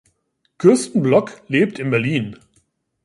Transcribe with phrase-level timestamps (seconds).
[0.57, 2.39] Kirsten Block lebt in Berlin.